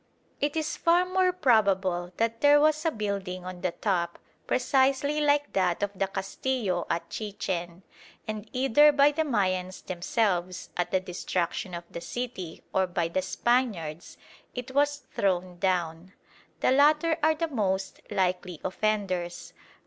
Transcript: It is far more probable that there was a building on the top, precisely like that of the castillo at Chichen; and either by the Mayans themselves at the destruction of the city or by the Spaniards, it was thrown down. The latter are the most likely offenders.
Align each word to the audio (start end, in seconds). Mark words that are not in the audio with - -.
It 0.39 0.55
is 0.55 0.77
far 0.77 1.05
more 1.05 1.31
probable 1.31 2.11
that 2.17 2.41
there 2.41 2.59
was 2.59 2.83
a 2.85 2.89
building 2.89 3.45
on 3.45 3.61
the 3.61 3.69
top, 3.73 4.17
precisely 4.47 5.21
like 5.21 5.53
that 5.53 5.83
of 5.83 5.91
the 5.93 6.07
castillo 6.07 6.87
at 6.89 7.07
Chichen; 7.11 7.83
and 8.27 8.49
either 8.51 8.91
by 8.91 9.11
the 9.11 9.21
Mayans 9.23 9.83
themselves 9.85 10.71
at 10.75 10.89
the 10.89 10.99
destruction 10.99 11.75
of 11.75 11.83
the 11.91 12.01
city 12.01 12.63
or 12.73 12.87
by 12.87 13.09
the 13.09 13.21
Spaniards, 13.21 14.17
it 14.55 14.71
was 14.71 15.03
thrown 15.13 15.59
down. 15.59 16.13
The 16.61 16.71
latter 16.71 17.19
are 17.21 17.35
the 17.35 17.47
most 17.49 18.01
likely 18.09 18.59
offenders. 18.63 19.53